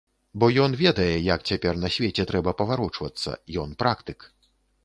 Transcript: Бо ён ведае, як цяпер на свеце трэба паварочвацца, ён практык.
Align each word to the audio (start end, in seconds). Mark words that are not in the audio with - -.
Бо 0.43 0.47
ён 0.63 0.71
ведае, 0.83 1.15
як 1.33 1.45
цяпер 1.51 1.77
на 1.83 1.93
свеце 1.97 2.25
трэба 2.31 2.57
паварочвацца, 2.63 3.37
ён 3.67 3.77
практык. 3.85 4.19